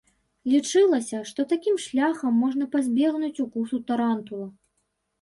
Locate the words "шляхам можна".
1.85-2.65